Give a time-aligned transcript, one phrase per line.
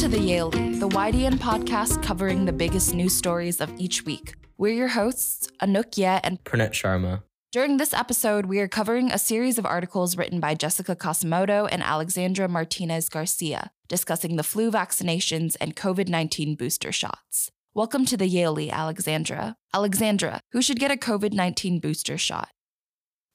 [0.00, 4.32] to the Yaley, the YDN podcast covering the biggest news stories of each week.
[4.56, 7.22] We're your hosts, Anouk Ye and Pranet Sharma.
[7.52, 11.82] During this episode, we are covering a series of articles written by Jessica Kasamoto and
[11.82, 17.50] Alexandra Martinez Garcia, discussing the flu vaccinations and COVID 19 booster shots.
[17.74, 19.54] Welcome to the Yaley, Alexandra.
[19.74, 22.48] Alexandra, who should get a COVID 19 booster shot?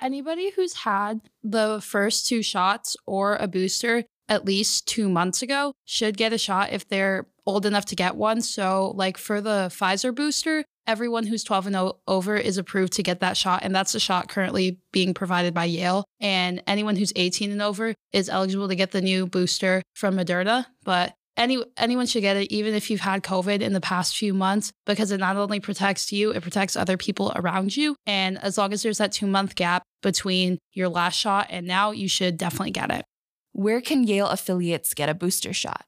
[0.00, 5.72] Anybody who's had the first two shots or a booster at least two months ago
[5.84, 8.40] should get a shot if they're old enough to get one.
[8.40, 13.20] So, like for the Pfizer booster, everyone who's 12 and over is approved to get
[13.20, 13.62] that shot.
[13.62, 16.04] And that's the shot currently being provided by Yale.
[16.20, 20.66] And anyone who's 18 and over is eligible to get the new booster from Moderna.
[20.84, 24.34] But any anyone should get it even if you've had covid in the past few
[24.34, 28.58] months because it not only protects you it protects other people around you and as
[28.58, 32.36] long as there's that 2 month gap between your last shot and now you should
[32.36, 33.04] definitely get it
[33.52, 35.84] Where can Yale affiliates get a booster shot?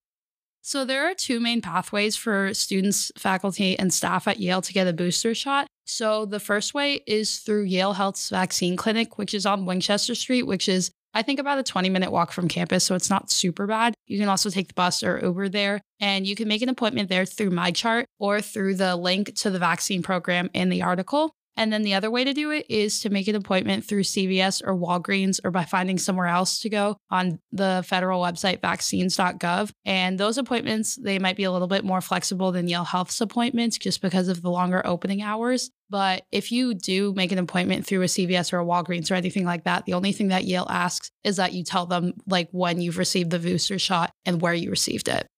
[0.61, 4.87] So there are two main pathways for students, faculty, and staff at Yale to get
[4.87, 5.67] a booster shot.
[5.85, 10.45] So the first way is through Yale Health's vaccine clinic, which is on Winchester Street,
[10.45, 13.67] which is I think about a 20 minute walk from campus, so it's not super
[13.67, 13.95] bad.
[14.07, 17.09] You can also take the bus or Uber there, and you can make an appointment
[17.09, 21.33] there through MyChart or through the link to the vaccine program in the article.
[21.57, 24.63] And then the other way to do it is to make an appointment through CVS
[24.65, 29.71] or Walgreens or by finding somewhere else to go on the federal website vaccines.gov.
[29.85, 33.79] And those appointments, they might be a little bit more flexible than Yale Health's appointments
[33.79, 35.71] just because of the longer opening hours.
[35.91, 39.45] But if you do make an appointment through a CVS or a Walgreens or anything
[39.45, 42.81] like that, the only thing that Yale asks is that you tell them like when
[42.81, 45.29] you've received the booster shot and where you received it.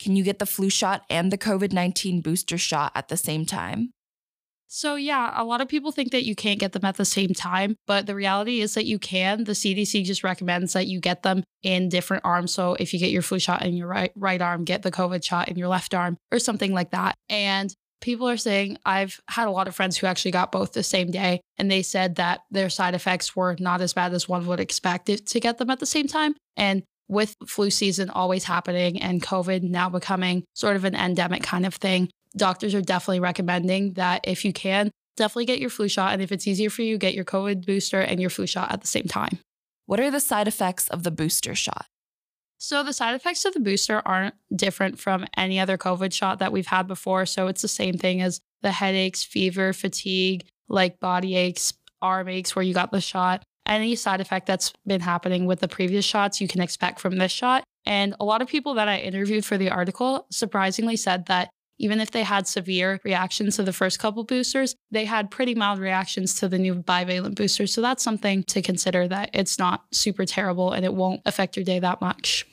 [0.00, 3.44] Can you get the flu shot and the COVID 19 booster shot at the same
[3.44, 3.90] time?
[4.70, 7.32] So, yeah, a lot of people think that you can't get them at the same
[7.32, 9.44] time, but the reality is that you can.
[9.44, 12.52] The CDC just recommends that you get them in different arms.
[12.52, 15.24] So, if you get your flu shot in your right, right arm, get the COVID
[15.24, 17.14] shot in your left arm, or something like that.
[17.30, 20.82] And people are saying, I've had a lot of friends who actually got both the
[20.82, 24.46] same day, and they said that their side effects were not as bad as one
[24.46, 26.34] would expect it to get them at the same time.
[26.58, 31.64] And with flu season always happening and COVID now becoming sort of an endemic kind
[31.64, 36.12] of thing, doctors are definitely recommending that if you can, definitely get your flu shot.
[36.12, 38.80] And if it's easier for you, get your COVID booster and your flu shot at
[38.80, 39.38] the same time.
[39.86, 41.86] What are the side effects of the booster shot?
[42.60, 46.52] So, the side effects of the booster aren't different from any other COVID shot that
[46.52, 47.24] we've had before.
[47.24, 51.72] So, it's the same thing as the headaches, fever, fatigue, like body aches,
[52.02, 53.44] arm aches where you got the shot.
[53.64, 57.32] Any side effect that's been happening with the previous shots, you can expect from this
[57.32, 57.64] shot.
[57.86, 62.00] And a lot of people that I interviewed for the article surprisingly said that even
[62.00, 66.34] if they had severe reactions to the first couple boosters, they had pretty mild reactions
[66.36, 67.66] to the new bivalent booster.
[67.66, 71.64] So that's something to consider that it's not super terrible and it won't affect your
[71.64, 72.46] day that much.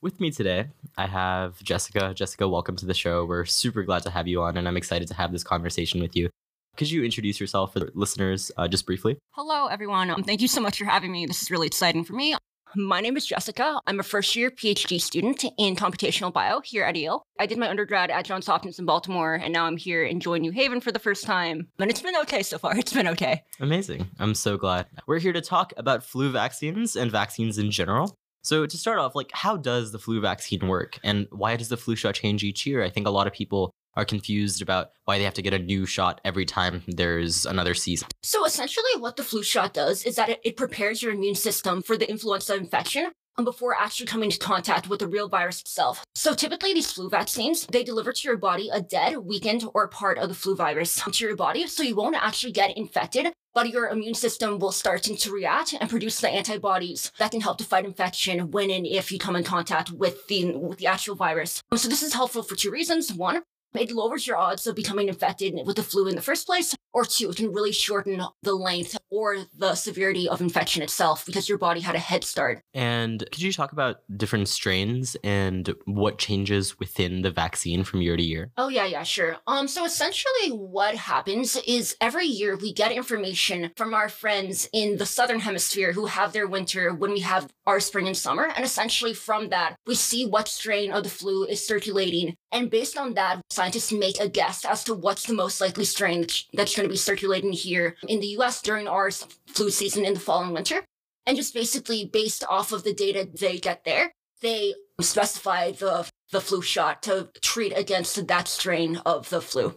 [0.00, 2.14] With me today, I have Jessica.
[2.14, 3.24] Jessica, welcome to the show.
[3.24, 6.14] We're super glad to have you on, and I'm excited to have this conversation with
[6.14, 6.30] you.
[6.76, 9.18] Could you introduce yourself for listeners uh, just briefly?
[9.32, 10.10] Hello, everyone.
[10.10, 11.26] Um, thank you so much for having me.
[11.26, 12.36] This is really exciting for me.
[12.74, 13.80] My name is Jessica.
[13.86, 17.22] I'm a first year PhD student in computational bio here at Yale.
[17.40, 20.50] I did my undergrad at Johns Hopkins in Baltimore, and now I'm here enjoying New
[20.50, 21.68] Haven for the first time.
[21.78, 22.76] And it's been okay so far.
[22.78, 23.42] It's been okay.
[23.60, 24.08] Amazing.
[24.18, 24.86] I'm so glad.
[25.06, 28.14] We're here to talk about flu vaccines and vaccines in general.
[28.42, 31.76] So, to start off, like, how does the flu vaccine work and why does the
[31.76, 32.82] flu shot change each year?
[32.82, 35.58] I think a lot of people are confused about why they have to get a
[35.58, 38.08] new shot every time there's another season.
[38.22, 41.96] So, essentially, what the flu shot does is that it, prepares your immune system for
[41.96, 46.04] the influenza infection um, before actually coming into contact with the real virus itself.
[46.16, 50.18] So typically these flu vaccines, they deliver to your body a dead, weakened, or part
[50.18, 53.88] of the flu virus to your body, so you won't actually get infected, but your
[53.88, 57.84] immune system will start to react and produce the antibodies that can help to fight
[57.84, 61.62] infection when and if you come in contact with the, with the actual virus.
[61.76, 63.12] So this is helpful for two reasons.
[63.12, 63.42] One,
[63.74, 67.04] it lowers your odds of becoming infected with the flu in the first place, or
[67.04, 71.58] two, it can really shorten the length or the severity of infection itself because your
[71.58, 72.62] body had a head start.
[72.74, 78.16] And could you talk about different strains and what changes within the vaccine from year
[78.16, 78.50] to year?
[78.56, 79.36] Oh yeah, yeah, sure.
[79.46, 84.98] Um, so essentially what happens is every year we get information from our friends in
[84.98, 88.64] the southern hemisphere who have their winter when we have our spring and summer, and
[88.64, 93.14] essentially from that we see what strain of the flu is circulating, and based on
[93.14, 96.92] that, scientists make a guess as to what's the most likely strain that's going to
[96.92, 100.84] be circulating here in the US during our flu season in the fall and winter.
[101.26, 106.40] And just basically based off of the data they get there, they specify the, the
[106.40, 109.74] flu shot to treat against that strain of the flu.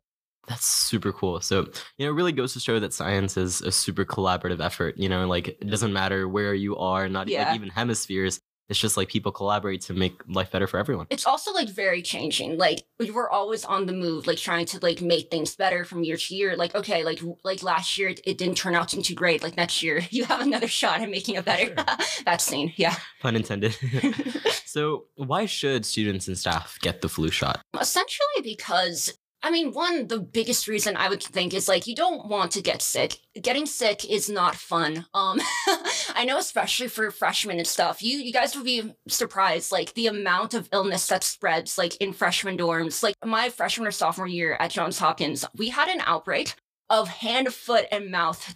[0.48, 1.40] That's super cool.
[1.42, 1.68] So,
[1.98, 4.98] you know, it really goes to show that science is a super collaborative effort.
[4.98, 7.46] You know, like it doesn't matter where you are, not Yeah.
[7.48, 8.40] like even hemispheres.
[8.72, 11.06] It's just like people collaborate to make life better for everyone.
[11.10, 12.58] It's also like very changing.
[12.58, 16.16] Like we're always on the move, like trying to like make things better from year
[16.16, 16.56] to year.
[16.56, 19.44] Like okay, like like last year it, it didn't turn out too great.
[19.44, 21.66] Like next year you have another shot at making a better.
[21.66, 21.86] Sure.
[22.24, 22.96] Vaccine, yeah.
[23.20, 23.76] Pun intended.
[24.66, 27.62] so why should students and staff get the flu shot?
[27.80, 32.28] Essentially because I mean, one, the biggest reason I would think is like you don't
[32.28, 33.18] want to get sick.
[33.42, 35.06] Getting sick is not fun.
[35.14, 35.42] Um,
[36.16, 38.04] I know, especially for freshmen and stuff.
[38.04, 42.14] You you guys would be surprised, like the amount of illness that spreads, like in
[42.14, 43.02] freshman dorms.
[43.02, 46.56] Like my freshman or sophomore year at Johns Hopkins, we had an outbreak
[46.90, 48.56] of hand, foot, and mouth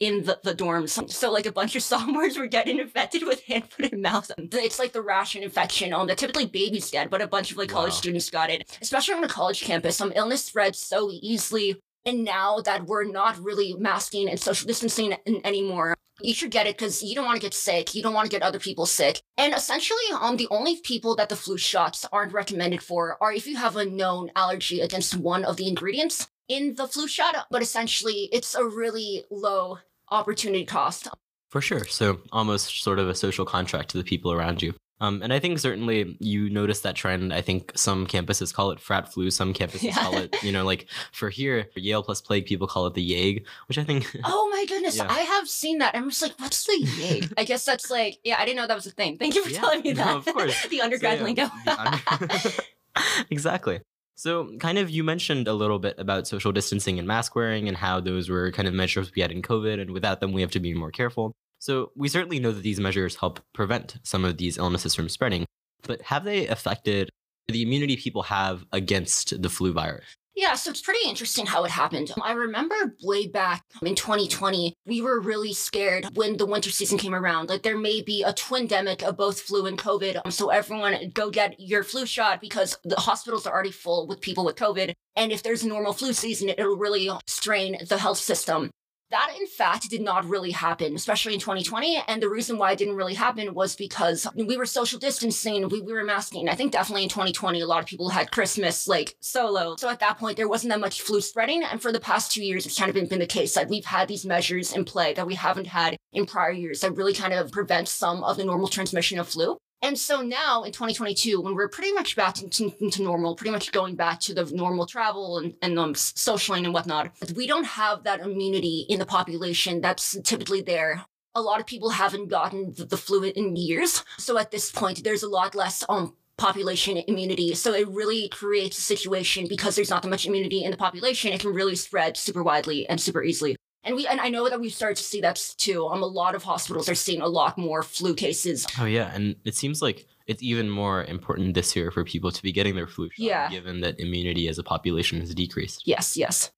[0.00, 1.10] in the, the dorms.
[1.10, 4.30] So like a bunch of sophomores were getting infected with hand, foot, and mouth.
[4.38, 7.68] It's like the ration infection um, that typically babies get, but a bunch of like
[7.68, 7.96] college Wow.
[7.98, 8.78] students got it.
[8.80, 11.80] Especially on a college campus, some illness spreads so easily.
[12.04, 16.66] And now that we're not really masking and social distancing an- anymore, you should get
[16.66, 17.94] it because you don't want to get sick.
[17.94, 19.20] You don't want to get other people sick.
[19.36, 23.46] And essentially, um, the only people that the flu shots aren't recommended for are if
[23.46, 27.46] you have a known allergy against one of the ingredients in the flu shot.
[27.50, 29.78] But essentially, it's a really low
[30.10, 31.08] opportunity cost.
[31.50, 31.84] For sure.
[31.86, 34.74] So almost sort of a social contract to the people around you.
[35.00, 37.32] Um, and I think certainly you notice that trend.
[37.32, 39.30] I think some campuses call it frat flu.
[39.30, 39.92] Some campuses Yeah.
[39.92, 43.44] call it, you know, like for here, Yale plus plague, people call it the Yag,
[43.68, 45.06] which I think Oh my goodness, Yeah.
[45.08, 45.94] I have seen that.
[45.94, 47.32] I'm just like, what's the yig?
[47.38, 49.16] I guess that's like, yeah, I didn't know that was a thing.
[49.18, 50.16] Thank you for Yeah, telling me no, that.
[50.16, 50.66] of course.
[50.70, 51.48] the undergrad So, lingo.
[51.68, 52.50] under-
[53.30, 53.80] exactly.
[54.18, 57.76] So, kind of, you mentioned a little bit about social distancing and mask wearing and
[57.76, 60.50] how those were kind of measures we had in COVID, and without them, we have
[60.50, 61.36] to be more careful.
[61.60, 65.46] So, we certainly know that these measures help prevent some of these illnesses from spreading,
[65.84, 67.10] but have they affected
[67.46, 70.16] the immunity people have against the flu virus?
[70.38, 72.12] Yeah, so it's pretty interesting how it happened.
[72.22, 77.12] I remember way back in 2020, we were really scared when the winter season came
[77.12, 77.48] around.
[77.48, 80.20] Like there may be a twindemic of both flu and COVID.
[80.24, 84.20] Um, So everyone go get your flu shot because the hospitals are already full with
[84.20, 84.94] people with COVID.
[85.16, 88.70] And if there's a normal flu season, it'll really strain the health system.
[89.10, 92.02] That, in fact, did not really happen, especially in 2020.
[92.08, 95.80] And the reason why it didn't really happen was because we were social distancing, we,
[95.80, 96.48] we were masking.
[96.48, 99.76] I think definitely in 2020, a lot of people had Christmas like solo.
[99.76, 101.62] So at that point, there wasn't that much flu spreading.
[101.62, 103.86] And for the past two years, it's kind of been, been the case that we've
[103.86, 107.32] had these measures in play that we haven't had in prior years that really kind
[107.32, 109.56] of prevent some of the normal transmission of flu.
[109.82, 113.70] And so now in 2022, when we're pretty much back into, into normal, pretty much
[113.70, 118.02] going back to the normal travel and, and um, socialing and whatnot, we don't have
[118.02, 121.04] that immunity in the population that's typically there.
[121.34, 124.02] A lot of people haven't gotten the, the flu in years.
[124.18, 127.54] So at this point, there's a lot less um, population immunity.
[127.54, 131.32] So it really creates a situation because there's not that much immunity in the population,
[131.32, 133.56] it can really spread super widely and super easily.
[133.88, 135.86] And we and I know that we've started to see that too.
[135.88, 139.10] Um, a lot of hospitals are seeing a lot more flu cases Oh, yeah.
[139.14, 142.74] And it seems like it's even more important this year for people to be getting
[142.76, 143.48] their flu shot, Yeah.
[143.48, 145.86] given that immunity as a population has decreased.
[145.86, 146.50] Yes, yes.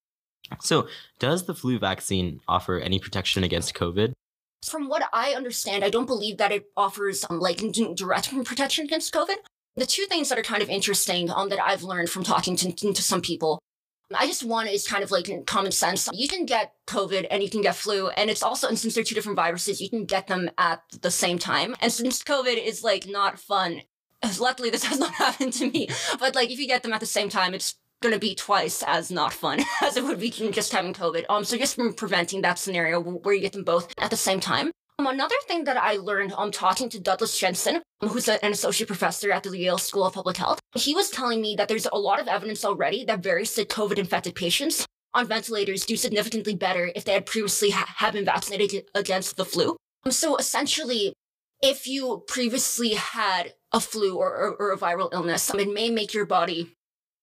[0.60, 0.88] So,
[1.20, 4.12] does the flu vaccine offer any protection against COVID?
[4.66, 7.58] From what I understand, I don't believe that it offers um, like
[7.94, 9.36] direct protection against COVID.
[9.76, 12.72] The two things that are kind of interesting um, that I've learned from talking to,
[12.72, 13.60] to some people,
[14.14, 16.08] I just want is kind of like common sense.
[16.12, 19.04] You can get COVID and you can get flu, and it's also, and since they're
[19.04, 21.76] two different viruses, you can get them at the same time.
[21.80, 23.82] And since COVID is like not fun,
[24.40, 25.88] luckily this has not happened to me,
[26.18, 29.10] but like if you get them at the same time, it's gonna be twice as
[29.10, 31.24] not fun as it would be just having COVID.
[31.28, 34.40] Um, so just from preventing that scenario where you get them both at the same
[34.40, 34.72] time.
[35.00, 39.32] Um, another thing that I learned um talking to Douglas Jensen, who's an associate professor
[39.32, 42.20] at the Yale School of Public Health, he was telling me that there's a lot
[42.20, 47.06] of evidence already that very sick COVID infected patients on ventilators do significantly better if
[47.06, 49.74] they had previously ha- had been vaccinated against the flu.
[50.04, 51.14] Um, so essentially,
[51.62, 55.88] if you previously had a flu or, or, or a viral illness, um, it may
[55.88, 56.76] make your body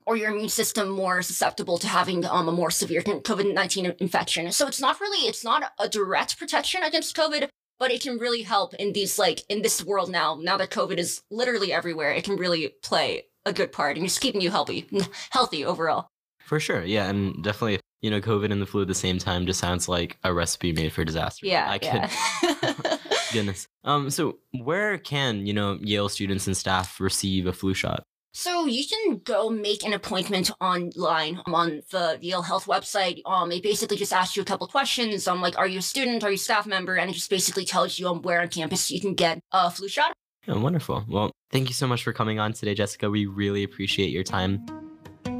[0.07, 4.51] or your immune system more susceptible to having um, a more severe COVID-19 infection.
[4.51, 8.41] So it's not really, it's not a direct protection against COVID, but it can really
[8.41, 12.23] help in these, like, in this world now, now that COVID is literally everywhere, it
[12.23, 14.87] can really play a good part and just keeping you healthy,
[15.31, 16.07] healthy overall.
[16.39, 19.45] For sure, yeah, and definitely, you know, COVID and the flu at the same time
[19.45, 21.45] just sounds like a recipe made for disaster.
[21.45, 22.09] Yeah, I could,
[22.43, 22.97] yeah.
[23.33, 23.67] goodness.
[23.83, 28.03] Um, so where can you know Yale students and staff receive a flu shot?
[28.37, 33.19] So you can go make an appointment online um, on the Yale Health website.
[33.25, 35.27] Um, it basically just asks you a couple questions.
[35.27, 36.23] Um, like, are you a student?
[36.23, 36.93] Are you a staff member?
[36.97, 39.87] And it just basically tells you um, where on campus you can get a flu
[39.87, 40.13] shot.
[40.47, 41.03] Oh, wonderful.
[41.09, 43.09] Well, thank you so much for coming on today, Jessica.
[43.09, 44.63] We really appreciate your time.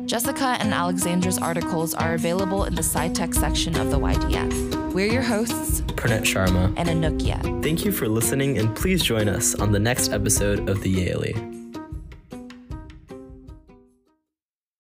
[0.08, 4.92] Jessica and Alexandra's articles are available in the SciTech section of the YDN.
[4.94, 6.74] We're your hosts, Pranet Sharma.
[6.75, 7.62] and Anouk Ye.
[7.62, 11.57] Thank you for listening, and please join us on the next episode of The Yaley.